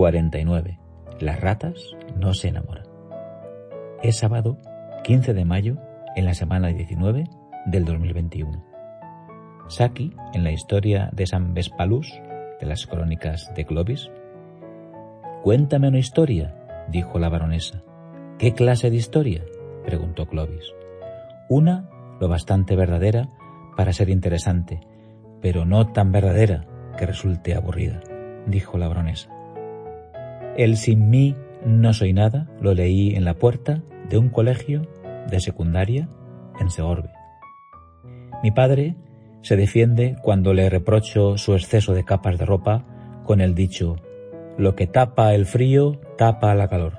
49. 0.00 0.78
Las 1.20 1.38
ratas 1.42 1.94
no 2.16 2.32
se 2.32 2.48
enamoran. 2.48 2.86
Es 4.02 4.16
sábado 4.16 4.56
15 5.04 5.34
de 5.34 5.44
mayo 5.44 5.76
en 6.16 6.24
la 6.24 6.32
semana 6.32 6.68
19 6.68 7.24
del 7.66 7.84
2021. 7.84 8.64
Saki, 9.68 10.14
en 10.32 10.42
la 10.42 10.52
historia 10.52 11.10
de 11.12 11.26
San 11.26 11.52
Vespalus, 11.52 12.10
de 12.60 12.66
las 12.66 12.86
crónicas 12.86 13.52
de 13.54 13.66
Clovis, 13.66 14.10
Cuéntame 15.42 15.88
una 15.88 15.98
historia, 15.98 16.54
dijo 16.88 17.18
la 17.18 17.28
baronesa. 17.28 17.82
¿Qué 18.38 18.54
clase 18.54 18.88
de 18.88 18.96
historia? 18.96 19.44
preguntó 19.84 20.24
Clovis. 20.24 20.72
Una 21.50 21.90
lo 22.18 22.26
bastante 22.26 22.74
verdadera 22.74 23.28
para 23.76 23.92
ser 23.92 24.08
interesante, 24.08 24.80
pero 25.42 25.66
no 25.66 25.92
tan 25.92 26.10
verdadera 26.10 26.66
que 26.96 27.04
resulte 27.04 27.54
aburrida, 27.54 28.00
dijo 28.46 28.78
la 28.78 28.88
baronesa. 28.88 29.39
El 30.56 30.76
sin 30.76 31.10
mí 31.10 31.36
no 31.64 31.92
soy 31.92 32.12
nada 32.12 32.48
lo 32.60 32.74
leí 32.74 33.14
en 33.14 33.24
la 33.24 33.34
puerta 33.34 33.82
de 34.08 34.18
un 34.18 34.28
colegio 34.28 34.82
de 35.28 35.40
secundaria 35.40 36.08
en 36.58 36.70
Segorbe. 36.70 37.10
Mi 38.42 38.50
padre 38.50 38.96
se 39.42 39.56
defiende 39.56 40.16
cuando 40.22 40.52
le 40.52 40.68
reprocho 40.68 41.38
su 41.38 41.54
exceso 41.54 41.94
de 41.94 42.04
capas 42.04 42.38
de 42.38 42.46
ropa 42.46 42.84
con 43.24 43.40
el 43.40 43.54
dicho 43.54 43.96
lo 44.58 44.74
que 44.74 44.86
tapa 44.86 45.34
el 45.34 45.46
frío 45.46 46.00
tapa 46.18 46.54
la 46.54 46.68
calor. 46.68 46.98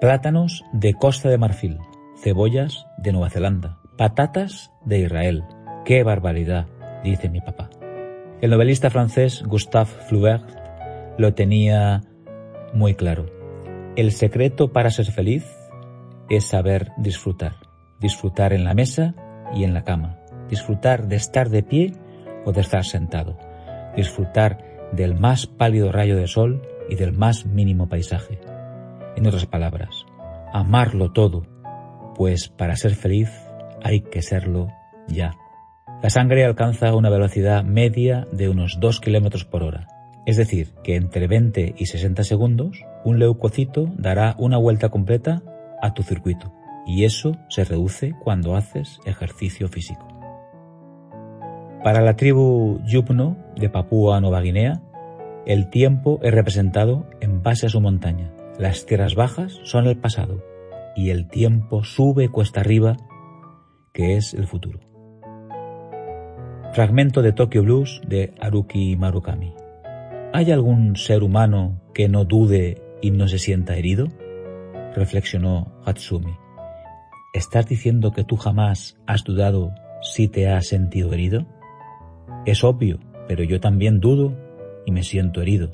Plátanos 0.00 0.64
de 0.72 0.94
Costa 0.94 1.28
de 1.28 1.38
Marfil, 1.38 1.78
cebollas 2.20 2.86
de 2.98 3.12
Nueva 3.12 3.30
Zelanda, 3.30 3.78
patatas 3.96 4.72
de 4.84 5.00
Israel. 5.00 5.44
¡Qué 5.84 6.02
barbaridad! 6.02 6.66
dice 7.04 7.28
mi 7.28 7.40
papá. 7.40 7.70
El 8.40 8.50
novelista 8.50 8.90
francés 8.90 9.44
Gustave 9.46 9.90
Flaubert 10.08 10.65
lo 11.18 11.34
tenía 11.34 12.02
muy 12.72 12.94
claro. 12.94 13.26
El 13.96 14.12
secreto 14.12 14.72
para 14.72 14.90
ser 14.90 15.06
feliz 15.06 15.44
es 16.28 16.44
saber 16.44 16.92
disfrutar. 16.98 17.54
Disfrutar 18.00 18.52
en 18.52 18.64
la 18.64 18.74
mesa 18.74 19.14
y 19.54 19.64
en 19.64 19.72
la 19.72 19.84
cama. 19.84 20.18
Disfrutar 20.48 21.08
de 21.08 21.16
estar 21.16 21.48
de 21.48 21.62
pie 21.62 21.92
o 22.44 22.52
de 22.52 22.60
estar 22.60 22.84
sentado. 22.84 23.38
Disfrutar 23.96 24.90
del 24.92 25.18
más 25.18 25.46
pálido 25.46 25.90
rayo 25.92 26.16
de 26.16 26.26
sol 26.26 26.62
y 26.88 26.96
del 26.96 27.12
más 27.12 27.46
mínimo 27.46 27.88
paisaje. 27.88 28.38
En 29.16 29.26
otras 29.26 29.46
palabras, 29.46 30.04
amarlo 30.52 31.12
todo, 31.12 31.46
pues 32.14 32.48
para 32.48 32.76
ser 32.76 32.94
feliz 32.94 33.30
hay 33.82 34.02
que 34.02 34.22
serlo 34.22 34.68
ya. 35.08 35.36
La 36.02 36.10
sangre 36.10 36.44
alcanza 36.44 36.94
una 36.94 37.08
velocidad 37.08 37.64
media 37.64 38.28
de 38.30 38.48
unos 38.48 38.78
2 38.78 39.00
km 39.00 39.48
por 39.48 39.62
hora. 39.62 39.86
Es 40.26 40.36
decir, 40.36 40.74
que 40.82 40.96
entre 40.96 41.28
20 41.28 41.76
y 41.78 41.86
60 41.86 42.24
segundos, 42.24 42.84
un 43.04 43.20
leucocito 43.20 43.88
dará 43.96 44.34
una 44.38 44.58
vuelta 44.58 44.88
completa 44.88 45.42
a 45.80 45.94
tu 45.94 46.02
circuito. 46.02 46.52
Y 46.84 47.04
eso 47.04 47.36
se 47.48 47.64
reduce 47.64 48.14
cuando 48.22 48.56
haces 48.56 48.98
ejercicio 49.06 49.68
físico. 49.68 50.06
Para 51.84 52.00
la 52.00 52.16
tribu 52.16 52.80
Yupno 52.84 53.36
de 53.54 53.70
Papúa 53.70 54.20
Nueva 54.20 54.40
Guinea, 54.40 54.82
el 55.46 55.70
tiempo 55.70 56.18
es 56.22 56.34
representado 56.34 57.06
en 57.20 57.44
base 57.44 57.66
a 57.66 57.68
su 57.68 57.80
montaña. 57.80 58.32
Las 58.58 58.84
tierras 58.84 59.14
bajas 59.14 59.60
son 59.62 59.86
el 59.86 59.96
pasado 59.96 60.42
y 60.96 61.10
el 61.10 61.28
tiempo 61.28 61.84
sube 61.84 62.30
cuesta 62.30 62.60
arriba, 62.60 62.96
que 63.92 64.16
es 64.16 64.34
el 64.34 64.48
futuro. 64.48 64.80
Fragmento 66.72 67.22
de 67.22 67.32
Tokyo 67.32 67.62
Blues 67.62 68.00
de 68.08 68.34
Haruki 68.40 68.96
Marukami. 68.96 69.65
¿Hay 70.36 70.52
algún 70.52 70.96
ser 70.96 71.22
humano 71.22 71.80
que 71.94 72.10
no 72.10 72.26
dude 72.26 72.76
y 73.00 73.10
no 73.10 73.26
se 73.26 73.38
sienta 73.38 73.74
herido? 73.74 74.08
reflexionó 74.94 75.72
Hatsumi. 75.86 76.36
¿Estás 77.32 77.64
diciendo 77.64 78.12
que 78.12 78.22
tú 78.22 78.36
jamás 78.36 78.98
has 79.06 79.24
dudado 79.24 79.74
si 80.02 80.28
te 80.28 80.50
has 80.50 80.66
sentido 80.66 81.14
herido? 81.14 81.46
Es 82.44 82.64
obvio, 82.64 83.00
pero 83.26 83.44
yo 83.44 83.60
también 83.60 83.98
dudo 83.98 84.36
y 84.84 84.92
me 84.92 85.04
siento 85.04 85.40
herido. 85.40 85.70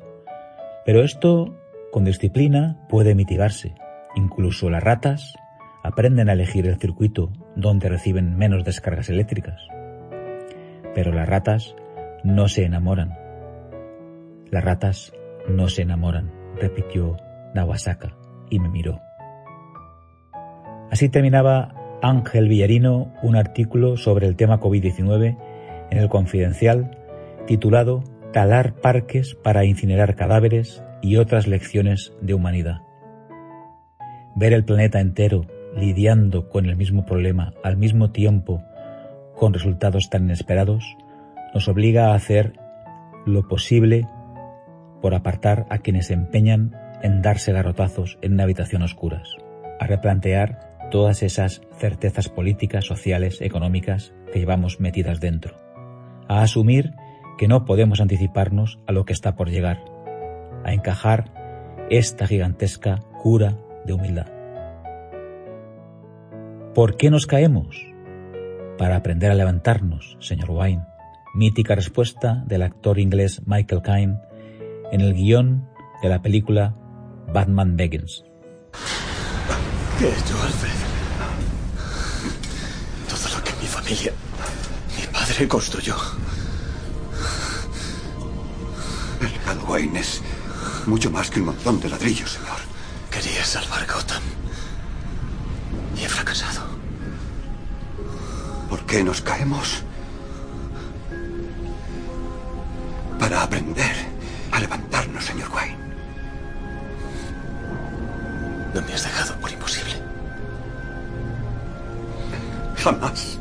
Pero 0.87 1.03
esto, 1.03 1.59
con 1.91 2.05
disciplina, 2.05 2.79
puede 2.89 3.17
mitigarse. 3.17 3.75
Incluso 4.15 4.71
las 4.71 4.85
ratas 4.85 5.35
aprenden 5.83 6.29
a 6.29 6.35
elegir 6.35 6.69
el 6.69 6.79
circuito 6.79 7.33
donde 7.57 7.89
reciben 7.89 8.37
menos 8.37 8.65
descargas 8.65 9.09
eléctricas. 9.09 9.61
Pero 10.95 11.11
las 11.11 11.29
ratas 11.29 11.75
no 12.23 12.47
se 12.47 12.65
enamoran. 12.65 13.22
Las 14.53 14.65
ratas 14.65 15.15
no 15.49 15.71
se 15.71 15.81
enamoran, 15.81 16.31
repitió 16.61 17.17
Nawasaka 17.55 18.15
y 18.51 18.61
me 18.61 18.69
miró. 18.69 19.01
Así 20.91 21.09
terminaba 21.09 21.75
Ángel 22.03 22.51
Villarino 22.51 23.15
un 23.23 23.35
artículo 23.35 23.97
sobre 23.97 24.27
el 24.27 24.37
tema 24.37 24.61
COVID-19 24.61 25.39
en 25.91 25.99
el 25.99 26.11
Confidencial 26.11 26.99
titulado 27.47 28.05
Talar 28.35 28.75
parques 28.75 29.35
para 29.35 29.65
incinerar 29.65 30.17
cadáveres 30.17 30.85
y 31.01 31.17
otras 31.17 31.47
lecciones 31.47 32.13
de 32.21 32.35
humanidad. 32.35 32.83
Ver 34.37 34.53
el 34.53 34.67
planeta 34.67 35.01
entero 35.01 35.47
lidiando 35.75 36.51
con 36.51 36.67
el 36.67 36.77
mismo 36.77 37.07
problema 37.07 37.55
al 37.65 37.79
mismo 37.79 38.11
tiempo 38.11 38.63
con 39.35 39.55
resultados 39.55 40.11
tan 40.11 40.25
inesperados 40.25 40.85
nos 41.55 41.69
obliga 41.69 42.09
a 42.09 42.17
hacer 42.17 42.53
lo 43.25 43.49
posible 43.49 44.07
por 45.03 45.15
apartar 45.15 45.67
a 45.69 45.79
quienes 45.79 46.07
se 46.07 46.15
empeñan 46.15 46.75
en 47.03 47.21
darse 47.21 47.53
garrotazos 47.53 48.19
en 48.23 48.35
una 48.35 48.45
habitación 48.45 48.83
oscuras, 48.83 49.37
a 49.79 49.87
replantear 49.87 50.61
todas 50.91 51.23
esas 51.23 51.61
certezas 51.77 52.29
políticas, 52.29 52.87
sociales, 52.87 53.41
económicas 53.43 54.15
que 54.33 54.39
llevamos 54.39 54.81
metidas 54.81 55.21
dentro, 55.21 55.57
a 56.29 56.43
asumir 56.43 56.93
que 57.37 57.49
no 57.49 57.65
podemos 57.65 58.01
anticiparnos 58.01 58.79
a 58.87 58.93
lo 58.93 59.05
que 59.05 59.13
está 59.13 59.35
por 59.35 59.51
llegar, 59.51 59.85
a 60.65 60.73
encajar 60.73 61.33
esta 61.91 62.27
gigantesca 62.27 63.01
cura 63.23 63.59
de 63.85 63.93
humildad. 63.93 64.27
¿Por 66.75 66.97
qué 66.97 67.11
nos 67.11 67.27
caemos? 67.27 67.77
Para 68.79 68.97
aprender 68.97 69.31
a 69.31 69.35
levantarnos, 69.35 70.17
señor 70.21 70.51
Wine. 70.51 70.87
Mítica 71.35 71.75
respuesta 71.75 72.45
del 72.47 72.63
actor 72.63 72.99
inglés 72.99 73.43
Michael 73.47 73.83
Caine 73.83 74.19
en 74.93 75.01
el 75.01 75.15
guion 75.15 75.67
de 76.03 76.09
la 76.09 76.21
película 76.21 76.77
Batman 77.33 77.77
Begins. 77.77 78.23
¿Qué 79.99 80.05
he 80.07 80.11
hecho, 80.11 80.41
Alfred? 80.43 80.71
Todo 83.09 83.37
lo 83.37 83.45
que 83.45 83.53
mi 83.61 83.67
familia, 83.67 84.13
mi 84.97 85.07
padre 85.07 85.49
construyó. 85.49 85.97
El 89.51 89.59
Wayne 89.69 90.01
es 90.01 90.23
mucho 90.87 91.11
más 91.11 91.31
que 91.31 91.41
un 91.41 91.47
montón 91.47 91.81
de 91.81 91.89
ladrillos, 91.89 92.33
señor. 92.33 92.59
Quería 93.11 93.45
salvar 93.45 93.87
Gotham. 93.87 94.23
Y 95.97 96.05
he 96.05 96.09
fracasado. 96.09 96.67
¿Por 98.69 98.85
qué 98.85 99.03
nos 99.05 99.23
caemos? 99.23 99.85
Para 103.19 103.43
aprender 103.43 104.12
a 104.53 104.61
levantarnos, 104.61 105.25
señor 105.25 105.49
Wayne. 105.55 105.77
No 108.75 108.83
me 108.83 108.93
has 108.93 109.03
dejado 109.03 109.41
por 109.41 109.51
imposible. 109.51 109.95
Jamás. 112.77 113.41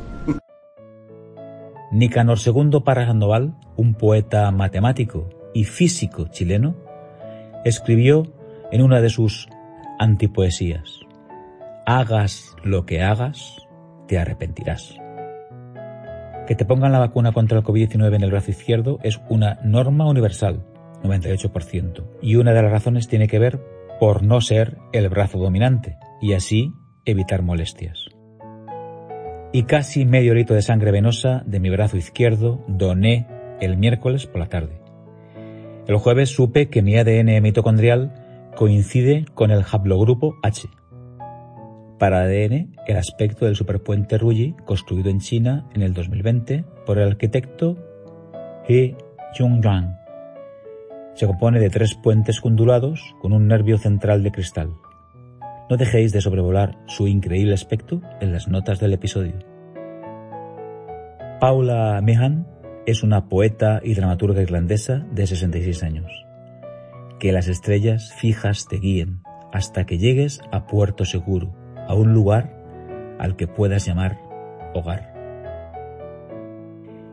Nicanor 1.91 2.37
II 2.43 2.81
Parra 2.85 3.05
Sandoval, 3.05 3.53
un 3.75 3.93
poeta 3.93 4.49
matemático 4.51 5.27
y 5.53 5.65
físico 5.65 6.27
chileno, 6.29 6.75
escribió 7.65 8.23
en 8.71 8.81
una 8.81 9.01
de 9.01 9.09
sus 9.09 9.49
antipoesías, 9.99 11.01
Hagas 11.85 12.55
lo 12.63 12.85
que 12.85 13.01
hagas, 13.01 13.57
te 14.07 14.17
arrepentirás. 14.17 14.95
Que 16.47 16.55
te 16.55 16.65
pongan 16.65 16.91
la 16.91 16.99
vacuna 16.99 17.33
contra 17.33 17.57
el 17.57 17.63
COVID-19 17.65 18.15
en 18.15 18.23
el 18.23 18.31
brazo 18.31 18.51
izquierdo 18.51 18.99
es 19.03 19.19
una 19.29 19.59
norma 19.63 20.07
universal, 20.07 20.63
98%, 21.03 22.05
y 22.21 22.35
una 22.35 22.53
de 22.53 22.61
las 22.61 22.71
razones 22.71 23.07
tiene 23.07 23.27
que 23.27 23.39
ver 23.39 23.59
por 23.99 24.23
no 24.23 24.41
ser 24.41 24.77
el 24.93 25.09
brazo 25.09 25.37
dominante 25.37 25.97
y 26.21 26.33
así 26.33 26.73
evitar 27.05 27.43
molestias. 27.43 28.09
Y 29.53 29.63
casi 29.63 30.05
medio 30.05 30.33
litro 30.33 30.55
de 30.55 30.61
sangre 30.61 30.91
venosa 30.91 31.43
de 31.45 31.59
mi 31.59 31.69
brazo 31.69 31.97
izquierdo 31.97 32.63
doné 32.67 33.27
el 33.59 33.77
miércoles 33.77 34.25
por 34.25 34.39
la 34.39 34.47
tarde. 34.47 34.81
El 35.87 35.97
jueves 35.97 36.29
supe 36.29 36.69
que 36.69 36.81
mi 36.81 36.95
ADN 36.95 37.41
mitocondrial 37.41 38.49
coincide 38.55 39.25
con 39.33 39.51
el 39.51 39.63
haplogrupo 39.69 40.35
H. 40.41 40.67
Para 41.99 42.21
ADN, 42.21 42.75
el 42.87 42.97
aspecto 42.97 43.45
del 43.45 43.55
superpuente 43.55 44.17
Ruggi, 44.17 44.55
construido 44.65 45.09
en 45.09 45.19
China 45.19 45.67
en 45.75 45.83
el 45.83 45.93
2020 45.93 46.63
por 46.85 46.97
el 46.97 47.09
arquitecto 47.09 47.77
He 48.67 48.95
Jungyang. 49.37 50.00
Se 51.13 51.27
compone 51.27 51.59
de 51.59 51.69
tres 51.69 51.95
puentes 51.95 52.39
ondulados 52.43 53.15
con 53.21 53.33
un 53.33 53.47
nervio 53.47 53.77
central 53.77 54.23
de 54.23 54.31
cristal. 54.31 54.73
No 55.69 55.77
dejéis 55.77 56.11
de 56.11 56.21
sobrevolar 56.21 56.77
su 56.87 57.07
increíble 57.07 57.53
aspecto 57.53 58.01
en 58.19 58.31
las 58.31 58.47
notas 58.47 58.79
del 58.79 58.93
episodio. 58.93 59.39
Paula 61.39 61.99
Mehan 62.03 62.47
es 62.85 63.03
una 63.03 63.29
poeta 63.29 63.79
y 63.83 63.93
dramaturga 63.93 64.41
irlandesa 64.41 65.05
de 65.11 65.27
66 65.27 65.83
años. 65.83 66.11
Que 67.19 67.31
las 67.31 67.47
estrellas 67.47 68.13
fijas 68.13 68.67
te 68.67 68.77
guíen 68.77 69.21
hasta 69.51 69.85
que 69.85 69.97
llegues 69.97 70.41
a 70.51 70.65
puerto 70.65 71.05
seguro, 71.05 71.53
a 71.87 71.93
un 71.93 72.13
lugar 72.13 72.57
al 73.19 73.35
que 73.35 73.47
puedas 73.47 73.85
llamar 73.85 74.17
hogar. 74.73 75.13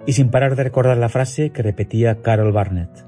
Y 0.06 0.12
sin 0.12 0.30
parar 0.30 0.56
de 0.56 0.64
recordar 0.64 0.96
la 0.96 1.08
frase 1.08 1.50
que 1.50 1.62
repetía 1.62 2.22
Carol 2.22 2.52
Barnett, 2.52 3.07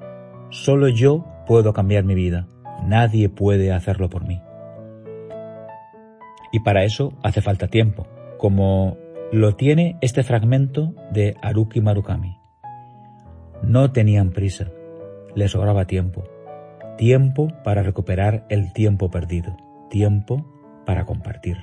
solo 0.50 0.88
yo 0.88 1.24
puedo 1.46 1.72
cambiar 1.72 2.04
mi 2.04 2.14
vida, 2.14 2.46
nadie 2.84 3.28
puede 3.28 3.72
hacerlo 3.72 4.10
por 4.10 4.26
mí. 4.26 4.40
Y 6.52 6.60
para 6.60 6.84
eso 6.84 7.12
hace 7.22 7.40
falta 7.40 7.68
tiempo, 7.68 8.06
como 8.38 8.96
lo 9.32 9.54
tiene 9.54 9.96
este 10.00 10.22
fragmento 10.22 10.94
de 11.12 11.36
Haruki 11.40 11.80
Marukami. 11.80 12.38
No 13.62 13.92
tenían 13.92 14.30
prisa, 14.30 14.66
les 15.34 15.52
sobraba 15.52 15.84
tiempo, 15.84 16.24
tiempo 16.96 17.48
para 17.62 17.82
recuperar 17.82 18.44
el 18.48 18.72
tiempo 18.72 19.10
perdido, 19.10 19.56
tiempo 19.88 20.44
para 20.84 21.04
compartir. 21.04 21.58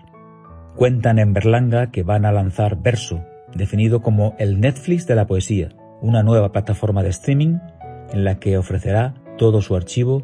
Cuentan 0.76 1.20
en 1.20 1.34
Berlanga 1.34 1.92
que 1.92 2.04
van 2.04 2.26
a 2.26 2.32
lanzar 2.32 2.82
Verso, 2.82 3.26
definido 3.54 4.02
como 4.02 4.36
el 4.38 4.62
Netflix 4.62 5.08
de 5.08 5.16
la 5.16 5.28
poesía, 5.28 5.70
una 6.02 6.24
nueva 6.24 6.52
plataforma 6.52 7.04
de 7.04 7.10
streaming 7.10 7.58
en 8.12 8.24
la 8.24 8.40
que 8.40 8.58
ofrecerá 8.58 9.16
todo 9.38 9.62
su 9.62 9.76
archivo 9.76 10.24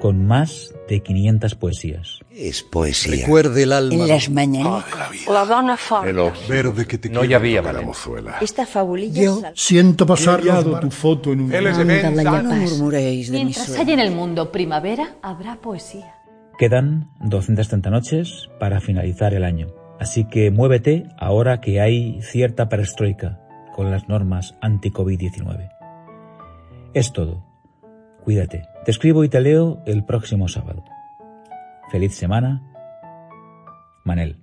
con 0.00 0.26
más 0.26 0.74
de 0.88 1.00
500 1.00 1.54
poesías. 1.54 2.20
Es 2.30 2.62
poesía. 2.62 3.24
Recuerde 3.26 3.64
el 3.64 3.72
alma. 3.72 3.94
En 3.94 4.08
las 4.08 4.30
mañanas. 4.30 4.84
La 5.28 5.44
dona 5.44 5.76
fort. 5.76 6.06
El 6.06 6.18
verde 6.48 6.86
que 6.86 6.98
te 6.98 7.08
No 7.08 7.24
hi 7.24 7.34
havia 7.34 7.60
la 7.62 7.80
mozuela. 7.82 8.36
Esta 8.40 8.64
fabulilla 8.64 9.22
Yo 9.22 9.40
sal- 9.40 9.52
siento 9.56 10.06
pasar 10.06 10.40
tu 10.80 10.90
foto 10.90 11.32
en 11.32 11.40
un... 11.40 11.48
No 11.50 12.42
murmuréis 12.42 13.30
de 13.30 13.38
mi 13.38 13.44
Mientras 13.44 13.76
haya 13.78 13.94
en 13.94 14.00
el 14.00 14.12
mundo 14.12 14.52
primavera, 14.52 15.16
habrá 15.22 15.56
poesía. 15.56 16.14
Quedan 16.58 17.10
230 17.20 17.90
noches 17.90 18.48
para 18.58 18.80
finalizar 18.80 19.32
el 19.32 19.44
año, 19.44 19.68
así 20.00 20.24
que 20.24 20.50
muévete 20.50 21.06
ahora 21.16 21.60
que 21.60 21.80
hay 21.80 22.20
cierta 22.22 22.68
perestroika 22.68 23.40
con 23.76 23.92
las 23.92 24.08
normas 24.08 24.56
anti-COVID-19. 24.60 25.77
Es 26.98 27.12
todo. 27.12 27.44
Cuídate. 28.24 28.64
Te 28.84 28.90
escribo 28.90 29.22
y 29.22 29.28
te 29.28 29.40
leo 29.40 29.80
el 29.86 30.04
próximo 30.04 30.48
sábado. 30.48 30.84
Feliz 31.92 32.16
semana. 32.16 32.60
Manel. 34.02 34.42